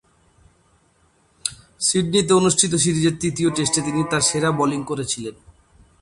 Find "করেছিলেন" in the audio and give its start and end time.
4.83-5.35